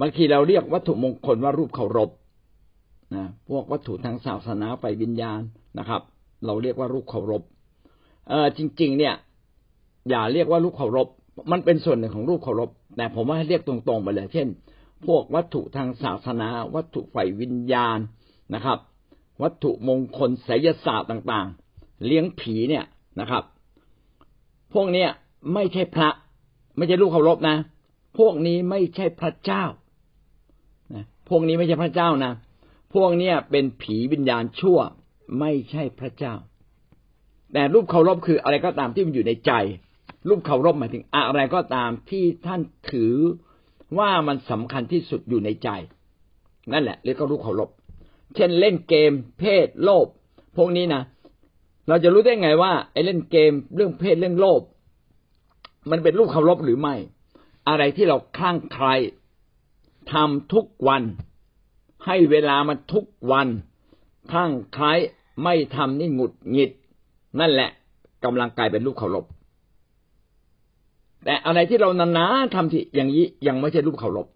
[0.00, 2.10] บางทีเราเรียกวัตถุมงคลว่ารูปเคารพ
[3.14, 5.40] นะพวกวัตถุทางศาสนาไฟวิญญาณ
[5.78, 6.02] นะครับ
[6.46, 7.42] เราเรียกว่ารูปเคารพ
[8.28, 9.14] เออจริง ๆ เนี่ย
[10.08, 11.08] อย่าเรียกว่ารูปเคารพ
[11.52, 14.48] มันเป็นส่วนหนึ่งของรูปเคารพแต่ผมว่าให้เรียกตรงๆไปเลย เช่น
[15.06, 17.98] พวกวัตถุทางศาสนา วัตถุไฟวิญญาณ
[18.54, 18.78] นะครับ
[19.42, 22.84] วัตถุมงคลไสยศาสตร์ต่างๆ เลี้ยงผีเนี่ย
[23.20, 23.42] นะครับ
[24.72, 25.08] พวกเนี้ย
[25.54, 26.08] ไม่ใช่พระ
[26.76, 27.56] ไม่ใช่ลูกเคารพนะ
[28.18, 29.64] พวกนี้ไม่ใช่พระเจ้า
[30.94, 32.32] นะพวกนี้ไม่ใช่พระเจ้านะ
[32.94, 34.78] พวกเนี้ยเป็นผีวิญญาณชั่ว
[35.40, 36.34] ไม่ใช่พระเจ้า
[37.52, 39.52] แต่รูปเคารพคืออะไรก็ตามที่มันอยู่ในใจ
[40.28, 42.60] รูปเคารพหมายถึงอะไรก็ตามที่ท่าน
[42.92, 43.14] ถือ
[43.98, 45.68] ว่ามันสำคัญที่สุดอยู่ในใจ
[46.72, 47.70] นั่นแหละเรียกว่ารูปเคารพ
[48.34, 50.06] เช่นเล่นเกม เพศโลภ
[50.56, 51.02] พวกนี้นะ
[51.88, 54.62] เราจะรู้ได้ไงว่าไอ้เล่นเกมเรื่องเพศเรื่องโลภ
[55.90, 56.94] มันเป็นรูปเคารพหรือไม่
[57.68, 58.86] อะไรที่เราคลั่งใคร
[60.12, 61.02] ทำทุกวัน
[62.06, 63.48] ให้เวลามันทุกวัน
[64.30, 64.86] คลั่งใคร
[65.44, 66.70] ไม่ทำนี่หงุดหงิด
[67.40, 67.70] นั่นแหละ
[68.24, 69.24] กำลังกลายเป็นรูปเคารพ
[71.26, 74.26] แต่อะไรที่เรานานๆทำที่อย่างนี้ยังไม่ใช่รูปเคารพ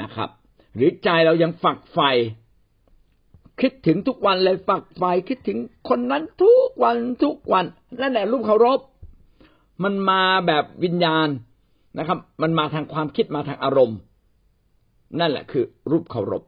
[0.00, 0.30] นะครับ
[0.76, 2.10] หรือใจเรายังฝักใฝ่
[3.60, 7.64] คิดถึงทุกวันเลยฝักใฝ่คิดถึงคนนั้นทุกวันทุกวัน
[8.00, 8.80] นั่นแหละรูปเคารพ
[9.84, 11.28] มันมาแบบวิญญาณ
[11.98, 13.98] นะครับ มันมาทางความคิดมาทางอารมณ์
[15.20, 16.42] นั่นแหละคือรูปเคารพ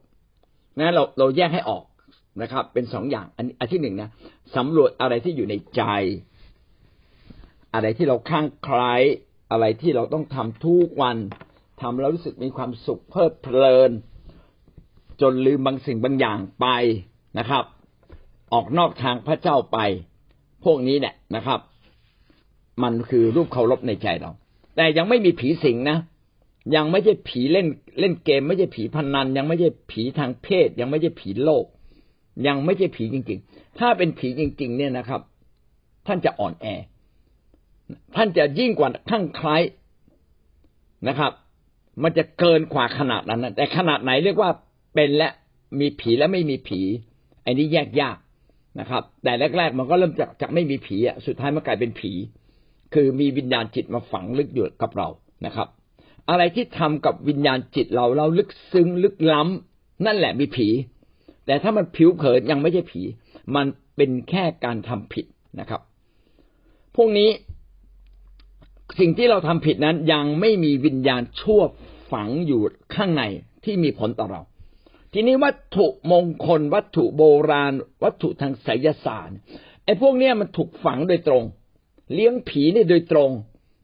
[0.79, 1.83] นะเราเราแยกให้ออก
[2.41, 4.09] นะครับ เป็นสองอย่างอันอันที่หนึ่งนะ
[4.55, 5.83] สำรวจอะไรที่อยู่ในใจ
[7.73, 8.81] อะไรที่เราข้างใคร
[9.51, 11.17] อะไรที่เราต้องทำทุกวัน
[11.81, 13.91] ทำแล้วรู้สึกมีความสุขเพลิดเพลิน
[15.21, 16.67] จนลืมบางสิ่งบางอย่างไป
[17.39, 17.63] นะครับ
[18.53, 19.77] ออกนอกทางพระเจ้าไป
[20.63, 21.59] พวกนี้เนี่ยนะครับ
[22.83, 24.31] มันคือรูปเคารพในใจเรา
[24.75, 25.97] แต่ยังไม่มีผีสิงนะ
[26.75, 27.67] ยังไม่ใช่ผีเล่น
[27.99, 31.65] เล่นเกม ไม่ใช่ผีพนัน ยังไม่ใช่ผีทางเพศ ยังไม่ใช่ผีโลก
[32.47, 35.21] ยังไม่ใช่ผีจริง ๆ ถ้าเป็นผีจริง ๆ เนี่ยนะครับ
[36.07, 36.65] ท่านจะอ่อนแอ
[38.15, 39.49] ท่านจะยิ่งกว่าข้างใคร
[41.07, 41.31] นะครับ
[42.03, 44.49] มันจะเกินกว่าขนาดนั้น แต่ขนาดไหนเรียกว่า
[44.95, 45.29] เป็นและ
[45.79, 46.81] มีผีและไม่มีผี
[47.45, 48.17] อันนี้แยกยาก
[48.79, 52.11] นะครับ แต่แรก ๆ มันก็เริ่มจากจากไม่มีผีอะสุดท้ายมันกลายเป็นผี
[52.93, 55.07] คือมีวิญญาณจิตมาฝังลึกอยู่กับเรา
[55.45, 55.67] นะครับ
[56.29, 60.67] อะไรที่ทำกับวิญญาณจิตเราเราลึกซึ้งลึกล้ำนั่นแหละมีผี
[61.45, 63.01] แต่ถ้ามันผิวเผินยังไม่ใช่ผี
[63.55, 65.25] มันเป็นแค่การทำผิด
[65.59, 65.81] นะครับ
[66.95, 67.29] พวกนี้
[68.99, 71.61] สิ่งที่เราทำผิดนั้นยังไม่มีวิญญาณชั่ว
[72.11, 72.61] ฝังอยู่
[72.95, 73.23] ข้างใน
[73.63, 74.41] ที่มีผลต่อเรา
[75.13, 79.37] ทีนี้วัตถุมงคล วัตถุโบราณ วัตถุทางไสยศาสตร์
[79.83, 81.43] ไอ้พวกเนี้ยมันถูกฝังโดยตรง
[82.13, 83.31] เลี้ยงผีนี่โดยตรง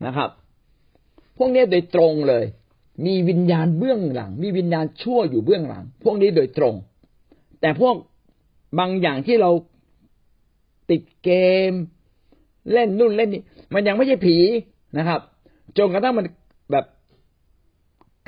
[0.06, 0.30] นะครับ
[1.38, 2.46] พวกนี้โดยตรงเลย
[3.06, 6.76] มีวิญญาณเบื้องหลัง มีวิญญาณชั่วอยู่เบื้องหลัง พวกนี้โดยตรง
[7.62, 7.96] แต่พวก
[8.80, 9.52] บางอย่างที่เรา
[10.90, 11.30] ติดเก
[11.70, 11.72] ม
[12.74, 14.38] เล่นนู่นเล่นนี่มันยังไม่ใช่ผี
[14.98, 15.20] นะครับ
[15.78, 16.26] จนกระทั่งมัน
[16.72, 16.86] แบบ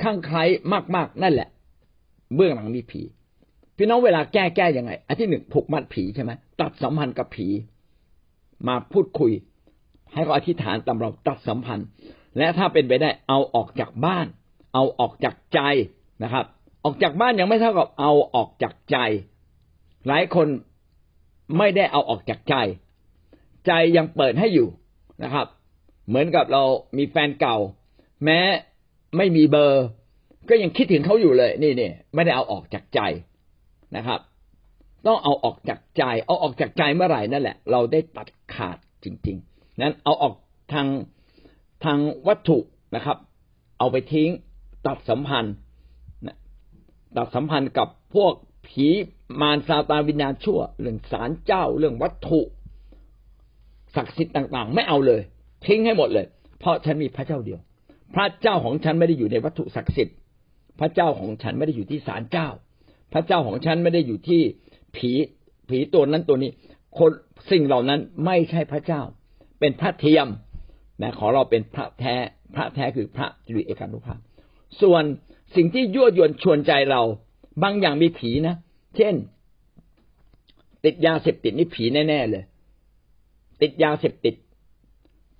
[0.02, 0.38] ข้างใคร
[0.94, 1.48] มากๆ นั่นแหละ
[2.34, 3.02] เบื้องหลังมีผี
[3.76, 7.46] พี่น้องเวลาแก้แก้ยังไง อันที่หนึ่งผูกมัดผีใช่ไหมตัดสัมพันธ์กับผี
[8.68, 9.32] มาพูดคุย
[10.12, 11.86] ให้เขาอธิษฐานตามเราตัดสัมพันธ์
[12.38, 14.26] และถ้าเป็นไปได้เอาออกจากบ้าน
[14.74, 15.60] เอาออกจากใจ
[16.22, 16.44] นะครับ
[16.84, 18.98] ออกจากบ้านยังไม่เท่ากับเอาออกจากใจ
[20.08, 20.48] หลายคน
[21.58, 22.54] ไม่ได้เอาออกจากใจ
[23.66, 24.68] ใจยังเปิดให้อยู่
[25.22, 25.46] นะครับ
[26.08, 26.62] เหมือนกับเรา
[26.98, 27.56] มีแฟนเก่า
[28.24, 28.40] แม้
[29.16, 29.84] ไม่มีเบอร์
[30.48, 33.00] ก็ยังคิดถึงเขาอยู่เลย นี่เนี่ยไม่ได้เอาออกจากใจ
[33.96, 34.20] นะครับ
[35.06, 40.34] ต้องเอาออกจากใจ เอาออกจากใจเมื่อไหร่นั่นแหละ เราได้ตัดขาดจริง ๆ นั้นเอาออก
[40.72, 40.86] ทาง
[41.84, 42.58] ทางวัตถุ
[42.94, 43.16] นะครับ
[43.78, 44.30] เอาไปทิ้ง
[44.86, 45.54] ตัดสัมพันธ์
[47.16, 48.32] ตัดสัมพันธ์กับพวก
[48.68, 48.86] ผี
[49.40, 52.40] มารซาตานวิญญาณชั่ว เรื่องสารเจ้าเรื่องวัตถุ
[53.94, 55.22] ศักดิ์สิทธิ์ต่าง ๆ ไม่เอาเลย
[55.66, 56.26] ทิ้งให้หมดเลย
[56.60, 57.60] เพราะฉันมีพระเจ้าเดียว
[58.14, 60.16] พระเจ้าของฉันไม่ได้อยู่ในวัตถุศักดิ์สิทธิ์
[60.80, 62.48] พระเจ้าของฉันไม่ได้อยู่ที่ศาลเจ้า
[63.12, 64.42] พระเจ้าของฉันไม่ได้อยู่ที่
[64.96, 65.10] ผี
[65.68, 66.50] ผีตัวนั้นตัวนี้
[66.98, 67.10] คน
[67.50, 69.02] สิ่งเหล่านั้นไม่ใช่พระเจ้า
[69.60, 70.28] เป็นพระเทียม
[71.02, 72.14] นะขอเราเป็นพระแท้
[72.54, 74.18] พระแท้คือพระจุลเอกานุภาพ
[74.80, 75.04] ส่วน
[75.56, 77.02] สิ่งที่ยั่วยวนชวนใจเรา
[77.62, 78.54] บางอย่างมีผีนะ
[78.96, 79.14] เช่น
[80.84, 82.44] ติดยาเสพติดนี่ผีแน่ๆเลย
[83.62, 84.34] ติดยาเสพติด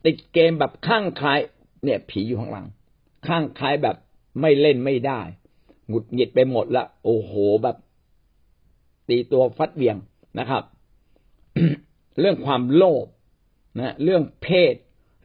[0.04, 1.40] ติดเกมแบบข้างคล้าย
[1.84, 2.66] เนี่ย ผีอยู่ข้างหลัง
[3.26, 3.96] ข้างคล้ายแบบ
[4.40, 5.20] ไม่เล่นไม่ได้
[5.88, 7.76] หงุดหงิดไปหมดละโอ้โหแบบ
[9.08, 9.96] ตีตัวฟัดเวียง
[10.38, 10.62] นะครับ
[12.20, 13.06] เรื่องความโลภ
[13.80, 14.74] นะเรื่องเพศ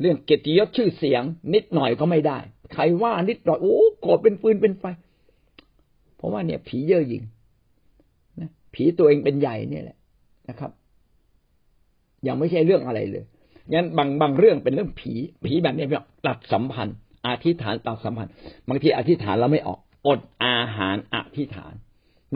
[0.01, 2.37] เรื่องเกียรติยศชื่อเสียง นิดหน่อยก็ไม่ได้
[2.73, 4.85] ใครว่านิดหน่อยโอ้โกรธเป็นฟืนเป็นไฟ
[6.15, 7.23] เพราะว่าเนี่ย ผีเย่อหยิ่ง
[8.39, 9.97] นะผีตัวเองเป็นใหญ่เนี่ยแหละ
[10.49, 10.71] นะครับ
[12.27, 13.25] ยังไม่ใช่เรื่องอะไรเลย
[13.73, 15.13] งั้นบางบางเรื่องเป็นเรื่องผี
[15.45, 15.85] ผีแบบนี้
[16.27, 16.95] ตัดสัมพันธ์
[17.27, 18.33] อธิษฐานตัดสัมพันธ์
[18.69, 21.73] บางทีอธิษฐานเราไม่ออกอดอาหารอธิษฐาน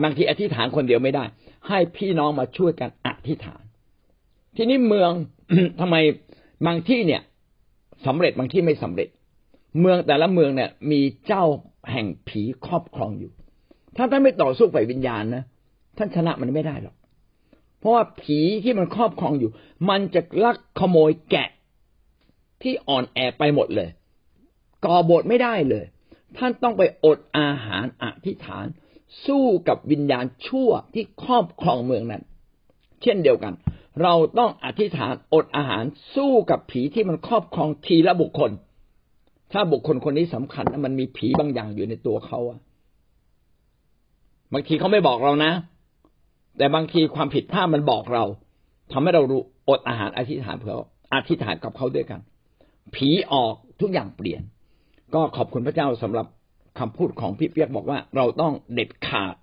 [0.02, 1.24] บางทีอธิษฐานคนเดียวไม่ได้
[1.68, 3.62] ให้พี่น้องมาช่วยกันอธิษฐาน
[4.56, 5.10] ทีนี้เมือง
[5.80, 5.96] ทำไม
[6.66, 7.22] บางที่เนี่ย
[8.06, 9.08] สำเร็จบางที่ไม่สำเร็จ
[9.80, 11.44] เมืองแต่ละเมืองเนี่ย มีเจ้า
[11.92, 13.32] แห่งผีครอบครองอยู่
[13.96, 15.44] ถ้าท่านไม่ต่อสู้ฝ่ายวิญญาณนะ
[15.98, 16.94] ท่านชนะมันไม่ได้หรอก
[17.84, 19.50] เพราะว่าผีที่มันครอบครองอยู่
[19.88, 21.48] มันจะลักขโมยแกะ
[22.62, 23.88] ที่อ่อนแอไปหมดเลย
[24.84, 25.84] ก่อบทไม่ได้เลย
[26.36, 28.66] ท่านต้องไปอดอาหารอธิษฐาน
[29.26, 32.22] สู้กับวิญญาณชั่วที่ครอบครองเมืองนั้น
[33.02, 33.54] เช่นเดียวกัน
[34.02, 38.50] เราต้องอธิษฐานอดอาหารสู้กับผีที่มันครอบครองทีละบุคคล
[39.52, 42.58] ถ้าบุคคลคนนี้สำคัญมันมีผีบางอย่างอยู่ในตัวเขาอะ
[44.52, 45.52] บางทีเขาไม่บอกเรานะ
[46.56, 48.24] แต่บางทีความผิดพลาดมันบอกเรา
[48.92, 50.74] ทำให้เรารู้อดอาหารอธิษฐานเพื่อ
[51.14, 52.20] อธิษฐานกับเขาด้วยกัน
[52.94, 54.42] ผีออกทุกอย่างเปลี่ยน
[55.14, 56.26] ก็ขอบคุณพระเจ้าสำหรับ
[56.78, 59.34] คำพูดของพี่เปียกบอกว่า เราต้องเด็ดขาด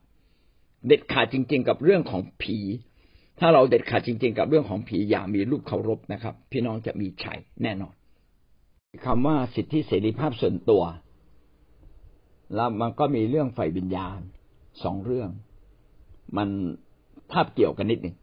[0.87, 2.57] เด็ดขาดจริง ๆ กับเรื่องของผี
[3.39, 7.93] ถ้าเราเด็ดขาดจริง ๆ กับเรื่องของผีอย่ามีรูปเคารพนะครับ พี่น้องจะมีชัยแน่นอน
[9.05, 10.83] คำว่าสิทธิเสรีภาพส่วนตัว
[12.55, 14.19] แล้วมันก็มีเรื่องไฟวิญญาณ
[14.83, 15.29] สองเรื่อง
[16.37, 16.49] มัน
[17.33, 18.15] ภาพเกี่ยวกันนิดหนึ่ง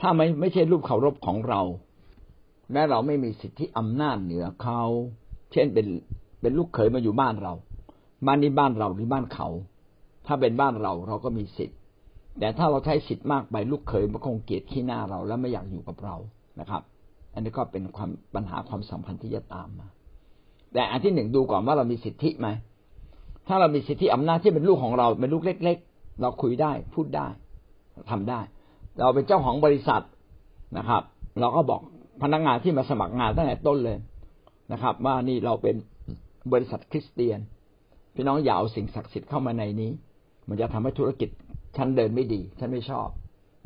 [0.00, 1.60] ถ้าไม่ไม่ใช่รูปเคารพของเรา
[2.72, 4.82] และเราไม่มีสิทธิอำนาจเหนือเขา
[5.52, 5.86] เช่นเป็น
[6.40, 7.54] เป็นลูกเขยมาอยู่บ้านเรา
[8.26, 9.48] บ้านนี้บ้านเราหรือบ้านเขา
[10.26, 11.78] ถ้าเป็นบ้านเราเราก็มีสิทธิ์
[12.38, 16.16] แต่ถ้าเราใช้สิทธิ์มากไปลูกเขยมันคงเกลียดขี้หน้าเรา แล้วไม่อยากอยู่กับเรา
[16.60, 16.82] นะครับ
[17.34, 19.88] อันนี้ก็เป็นความปัญหาความสัมพันธ์ที่จะตามมา
[20.72, 22.48] แต่อันที่หนึ่งดูก่อนว่าเรามีสิทธิไหม
[23.48, 27.28] ถ้าเรามีสิทธิอำนาจที่เป็นลูกของเราเป็นลูกเล็ก ๆ เราคุยได้พูดได้
[28.10, 28.40] ทำได้
[29.00, 30.02] เราเป็นเจ้าของบริษัท
[30.78, 31.02] นะครับ
[31.40, 31.80] เราก็บอก
[32.22, 33.98] พนักงานที่มาสมัครงานตั้งแต่ต้นเลย
[34.72, 35.76] นะครับ ว่านี่เราเป็น
[36.52, 37.38] บริษัทคริสเตียน
[38.14, 39.90] พี่น้องอย่าเอาสิ่งศักดิ์สิทธิ์เข้ามาในนี้
[40.48, 41.30] มันจะทำให้ธุรกิจ
[41.76, 43.08] ฉันเดินไม่ดีฉันไม่ชอบ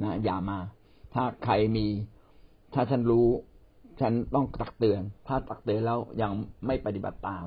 [0.03, 0.59] นะอย่ามา
[1.15, 1.87] ถ้าใครมี
[2.75, 3.29] ถ้าฉันรู้
[4.01, 6.31] ฉันต้องตักเตือน ถ้าตักเตือนแล้วยัง
[6.67, 7.45] ไม่ปฏิบัติตาม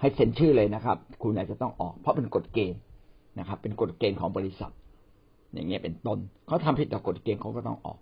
[0.00, 2.80] ให้เซ็นชื่อเลยนะครับ คุณอาจจะต้องออก เพราะเป็นกฎเกณฑ์
[3.38, 4.72] นะครับ เป็นกฎเกณฑ์ของบริษัท
[5.56, 7.98] อย่างเงี้ยเป็นต้นเขาทำผิดต่อกฎเกณฑ์เขาก็ต้องออก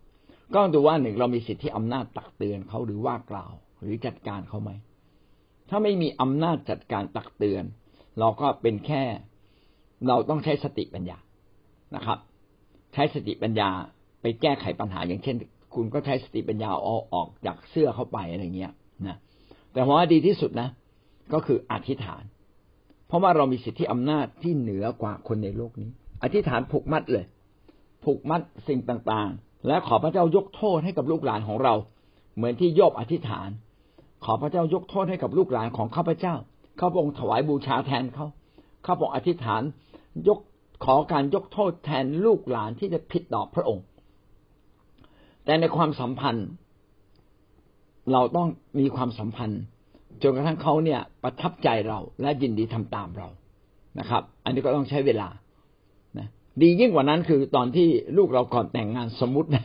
[0.52, 4.70] ก็ต้องดูว่าหนึ่งเรามีสิทธิอำนาจตักเตือนเขาหรือว่ากล่าว หรือจัดการเขาไหม
[5.68, 7.64] ถ้าไม่มีอำนาจจัดการตักเตือน
[8.18, 9.02] เราก็เป็นแค่
[10.08, 11.18] เราต้องใช้สติปัญญา
[11.94, 12.18] นะครับ
[12.94, 13.70] ใช้สติปัญญา
[14.22, 15.36] ไปแก้ไขปัญหาอย่างเช่น
[15.74, 18.72] คุณก็ใช้สติปัญญาเอาออกจากเสื้อเข้าไปอะไรเงี้ย
[19.06, 19.16] นะ
[19.72, 20.68] แต่ว่าดีที่สุดนะ
[21.32, 22.22] ก็คืออธิษฐาน
[23.06, 25.90] เพราะว่าเรามีสิทธิอำนาจที่เหนือกว่าคนในโลกนี้
[26.22, 27.24] อธิษฐานผูกมัดเลย
[28.04, 31.74] ผูกมัดสิ่งต่างๆ และขอพระเจ้ายกโทษให้กับลูกหลานของเรา
[32.36, 33.48] เหมือนที่โยบอธิษฐาน
[34.24, 36.34] ขอพระเจ้ายกโทษให้กับลูกหลานของข้าพเจ้า
[36.80, 38.26] ข้าพองค์ถวายบูชาแทนเขา
[38.86, 39.62] ข้าพองค์อธิษฐาน
[40.28, 40.38] ยก
[40.84, 43.84] ขอการยกโทษแทนลูกหลานที่จะผิดต่อพระองค์
[45.44, 46.48] แต่ในความสัมพันธ์
[48.12, 49.60] เราต้องมีความสัมพันธ์
[50.22, 53.28] จนกระทั่งเขาเนี่ยประทับใจเราและยินดีทำตามเรา
[53.98, 55.28] นะครับ อันนี้ก็ต้องใช้เวลา
[56.60, 59.64] ดียิ่งกว่านั้นคือตอนที่ลูกเราก่อนแต่งงานสมมตินะ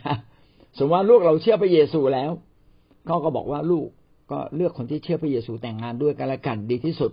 [0.78, 2.32] สมมติว่าลูกเราเชื่อพระเยซูแล้ว
[3.06, 3.88] เขาก็บอกว่าลูก
[4.32, 7.12] ก็เลือกคนที่เชื่อพระเยซูแต่งงานด้วยกันละกันดีที่สุด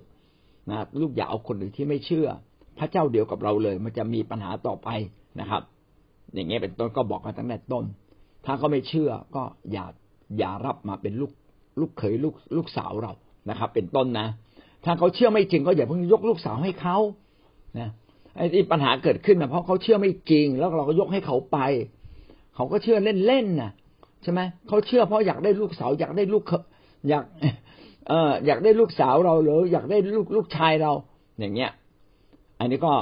[0.71, 2.27] นะลูกอย่าเอาคนอื่นที่ไม่เชื่อ
[2.79, 4.89] พระเจ้าเดียวกับเราเลย มันจะมีปัญหาต่อไป
[5.41, 5.63] นะครับ
[6.35, 7.85] อย่างเงี้ยเป็นต้นก็บอกกันตั้งแต่ต้น
[8.45, 9.85] ถ้าเขาไม่เชื่อก็อย่า
[10.39, 11.33] อย่ารับมาเป็นลูก
[11.81, 13.13] ลูกเขยลูกลูกสาวเรา
[13.51, 14.27] นะครับ เป็นต้นนะ
[14.85, 16.97] ถ้าเขาเชื่อไม่จริงก็อย่าเพิ่งยกลูกสาวให้เขา
[17.79, 17.89] นะ
[18.37, 21.59] ไอ้ที่ปัญหาเกิดขึ้นนะเพราะเขาเชื่อไม่จริง แล้วเราก็ยกให้เขาไป
[22.55, 23.71] เขาก็เชื่อเล่นๆนะ
[24.23, 26.45] ใช่ไหมเขาเชื่อเพราะอยากได้ลูกสาว อยากได้ลูก
[27.09, 27.25] อยาก
[28.09, 30.93] เอออยากได้ลูกสาวเราหรืออยากได้ลูกลูกชายเรา
[31.41, 31.71] อย่างเงี้ย
[32.61, 32.93] อันนี้ก็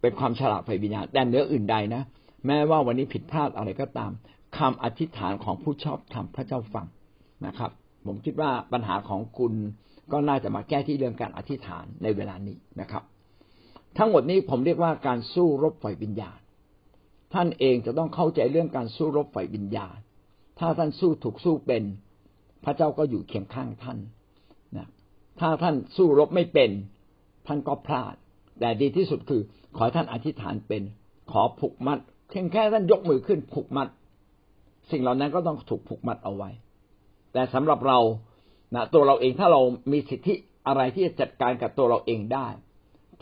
[0.00, 2.02] เป็นความฉลาดไฟวิญญาณแต่เนื้ออื่นใดนะ
[2.46, 4.10] แม้ว่าวันนี้ผิดพลาดอะไรก็ตาม
[4.58, 6.86] คำอธิษฐานของผู้ชอบธรรมพระเจ้าฟัง
[7.46, 7.70] นะครับ
[8.06, 9.52] ผมคิดว่าปัญหาของคุณ
[10.12, 13.02] ก็น่าจะมาแก้ที่เรื่องการอธิษฐานในเวลานี้นะครับ
[13.98, 16.40] ทั้งหมดนี้ผมเรียกว่าการสู้รบไฟวิญญาณ
[17.34, 19.98] ท่านเองจะต้องเข้าใจเรื่องการสู้รบไฟวิญญาณ
[20.58, 21.82] ถ้าท่านสู้ถูกสู้เป็น
[22.64, 23.98] พระเจ้าก็อยู่เคียงข้างท่าน
[24.76, 24.88] นะ
[25.40, 26.70] ถ้าท่านสู้รบไม่เป็น
[27.46, 28.14] ท่านก็พลาด
[28.60, 29.42] แต่ดีที่สุดคือ
[29.76, 30.82] ขอท่านอธิษฐานเป็น
[31.32, 31.98] ขอผูกมัด
[32.30, 33.88] เพียงแค่ท่านยกมือขึ้นผูกมัด
[34.90, 36.50] สิ่งเหล่านั้นก็ต้องถูกผูกมัดเอาไว้
[37.32, 37.98] แต่สำหรับเรา
[38.74, 39.60] นะตัวเราเองถ้าเรา
[39.92, 40.34] มีสิทธิ
[40.66, 42.48] อะไรที่จะจัดการกับตัวเราเองได้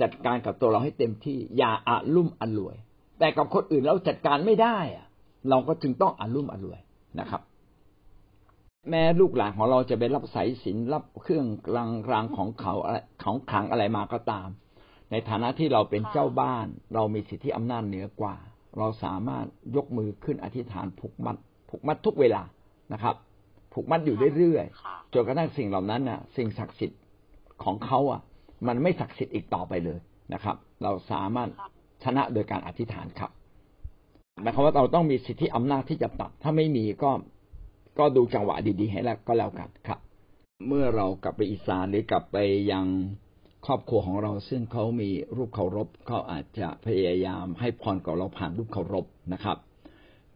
[0.02, 2.76] จัดการกับตัวเราให้เต็มที่ อย่าอาลุ่มอรวย
[3.18, 5.06] แต่กับคนอื่นเราจัดการไม่ได้อะ
[5.50, 6.80] เราก็จึงต้องอาลุ่มอรวย
[7.20, 7.42] นะครับ
[8.90, 12.74] แม้ลูกหลานของเราจะไปรับสายสินรับเครื่องรางรางของเขา
[13.22, 14.48] ของขังอะไรมาก็ตาม
[15.10, 18.36] ในฐานะที่เราเป็นเจ้าบ้าน เรามีสิทธิอำนาจเหนือกว่า
[18.78, 21.36] เราสามารถยกมือขึ้นอธิษฐานผูกมัด
[21.68, 22.42] ผูกมัดทุกเวลา
[22.92, 23.14] นะครับ
[23.72, 27.00] ผูกมัดอยู่เรื่อยๆจนกระทั่งสิ่งเหล่านั้นน่ะ สิ่งศักดิ์สิทธิ์
[27.64, 28.20] ของเขาอะ
[28.66, 29.98] มันไม่ศักดิ์สิทธิ์อีกต่อไปเลย
[30.34, 31.48] นะครับ เราสามารถ
[32.04, 33.30] ชนะโดยการอธิษฐานครับ
[34.42, 37.10] หมายความว่าเราต้องมีสิทธิอำนาจที่จะตัด ถ้าไม่มีก็
[37.98, 39.98] ก็ดูจังหวะดีๆให้แล้วก็แล้วกันครับ
[40.66, 42.36] เมื่อเรากลับไปอีสานหรือกลับไป
[42.72, 42.86] ยัง
[43.66, 49.56] ครอบครัวของเราซึ่งเขามีรูปเคารพเขาอาจจะพยายามให้พรกับเราผ่านรูปเคารพนะครับ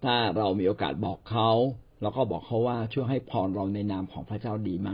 [0.05, 1.51] ถ้าเรามีโอกาสบอกเขา
[2.01, 4.91] เราก็บอกเขาว่าช่วยให้พรเราในนามของพระเจ้าดีไหม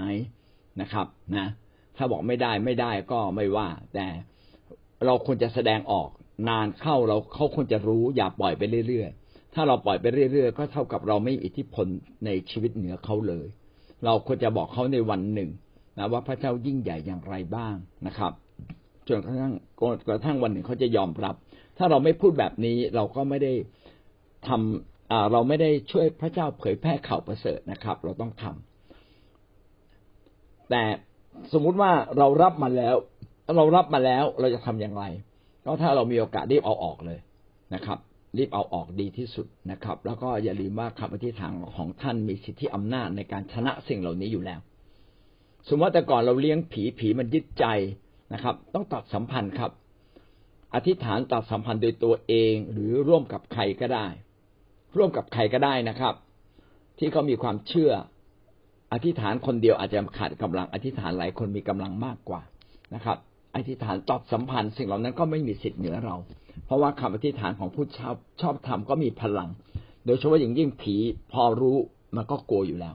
[0.81, 1.47] นะครับ นะ
[1.97, 4.07] ถ้าบอกไม่ได้ไม่ได้ก็ไม่ว่า แต่
[5.07, 6.09] เราควรจะแสดงออก
[6.49, 11.87] นานเข้าเราเขาควรจะรู้อย่าปล่อยไปเรื่อยๆ ถ้าเราปล่อยไปเรื่อยๆ ก็เท่ากับเราไม่มีอิทธิพล
[12.25, 13.47] ในชีวิตเหนือเขาเลย
[14.05, 15.51] เราควรจะบอกเขาในวันหนึ่ง
[15.99, 17.75] นะว่าพระเจ้ายิ่งใหญ่อย่างไรบ้าง
[18.07, 18.33] นะครับ
[19.09, 19.55] จนกระทั่ง
[20.09, 21.35] กระทั่งวันหนึ่งเขาจะยอมรับ
[21.79, 23.53] ถ้าเราไม่พูดแบบนี้เราก็ไม่ได้
[24.47, 30.83] ทำเราไม่ได้ช่วยพระเจ้าเผยแพร่ข่าวประเสริฐนะครับ เราต้องทำแต่
[31.53, 32.97] สมมุติว่าเรารับมาแล้ว
[33.57, 35.05] เรารับมาแล้วเราจะทํำอย่างไร
[35.65, 37.19] ก็ถ้าเรามีโอกาสรีบเอาออกเลย
[37.75, 37.99] นะครับ
[38.39, 44.61] รีบเอาออกดีที่สุดนะครับ แล้วก็อย่าลืมว่าคำอธิษฐานของท่านมีสิทธิอำนาจในการชนะสิ่งเหล่านี้อยู่แล้ว
[45.69, 47.67] สมมติว่าแต่ก่อนเราเลี้ยงผีผีมันยึดใจ
[48.35, 49.71] นะครับ ต้องตัดสัมพันธ์ครับ
[50.75, 54.07] อธิษฐานตัดสัมพันธ์โดยตัวเองหรือร่วมกับใครก็ได้
[54.97, 56.15] ร่วมกับใครก็ได้นะครับ
[56.99, 57.93] ที่เขามีความเชื่อ
[58.93, 62.41] อธิษฐานคนเดียวอาจจะขาดกำลัง อธิษฐานหลายคนมีกำลังมากกว่า
[62.95, 63.17] นะครับ
[63.57, 66.17] อธิษฐานตัดสัมพันธ์ สิ่งเหล่านั้นก็ไม่มีสิทธิ์เหนือเรา
[66.67, 69.49] เพราะว่าคำอธิษฐานของผู้ชอบชอบธรรมก็มีพลัง
[70.05, 70.97] โดยเฉพาะอย่างยิ่งผี
[71.33, 71.77] พอรู้
[72.17, 72.95] มันก็กลัวอยู่แล้ว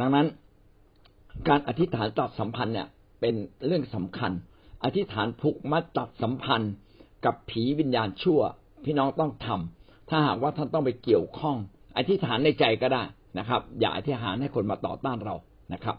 [0.00, 0.26] ดังนั้น
[1.48, 2.88] การอธิษฐานตัดสัมพันธ์เนี่ย
[3.20, 3.34] เป็น
[3.66, 4.32] เรื่องสำคัญ
[4.84, 6.72] อธิษฐานผูกมัดตัดสัมพันธ์
[7.24, 8.40] กับผีวิญญาณชั่ว
[8.84, 11.56] พี่น้องต้องทำถ้าหากว่าท่านต้องไปเกี่ยวข้อง
[11.96, 13.02] อธิษฐานในใจก็ได้
[13.38, 15.34] นะครับ อย่าอธิษฐานให้คนมาต่อต้านเรา
[15.72, 15.96] นะครับ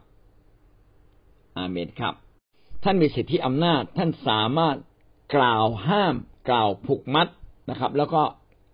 [1.58, 2.14] อาเมนครับ
[2.84, 4.76] ท่านมีสิทธิอำนาจ ท่านสามารถ
[5.36, 6.16] กล่าวห้าม
[6.50, 7.28] กล่าวผูกมัด
[7.70, 8.22] นะครับ แล้วก็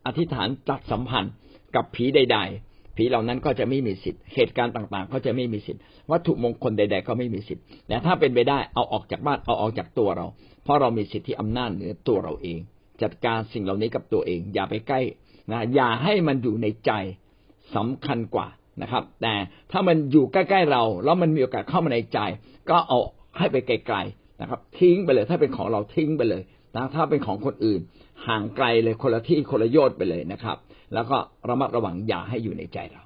[0.06, 1.34] อธิษฐานตัดสัมพันธ์
[1.76, 10.26] กับผีใด ๆ ผีเหล่านั้นก็จะไม่มีสิทธิ์เหตุการณ์ต่างๆ ก็จะไม่มีสิทธิ์วัตถุมงคลใด ๆ ก็ไม่มีสิทธิ์แต่ถ้าเป็นไปได้เอาออกจากบ้านเอาออกจากตัวเรา
[10.64, 12.60] เพราะเรามีสิทธิอำนาจเหนือตัวเราเอง
[13.02, 15.02] จัดการสิ่งเหล่านี้กับตัวเอง อย่าไปใกล้
[15.52, 16.92] นะอย่าให้มันอยู่ในใจ
[17.76, 18.48] สำคัญกว่า
[18.82, 19.34] นะครับ แต่
[19.72, 22.20] ถ้ามันอยู่ใกล้ๆเรา แล้วมันมีโอกาสเข้ามาในใจ
[22.70, 23.00] ก็เอา
[23.38, 26.42] ให้ไปไกลๆนะครับ ทิ้งไปเลย ถ้าเป็นของเราทิ้งไปเลย
[26.76, 27.82] นะถ้าเป็นของคนอื่น
[28.28, 30.58] ห่างไกลเลยคนละที่คนละโยชน์ไปเลยนะครับ
[30.94, 31.18] แล้วก็
[31.50, 33.04] ระมัดระวังอย่าให้อยู่ในใจเรา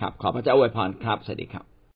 [0.00, 1.73] ครับ ขอพระเจ้าอวยพรครับสวัสดีครับ